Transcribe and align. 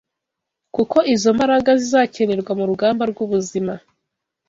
kuko 0.75 0.97
izo 1.13 1.29
mbaraga 1.35 1.71
zizakenerwa 1.81 2.51
mu 2.59 2.65
rugamba 2.69 3.03
rw’ubuzima 3.11 3.73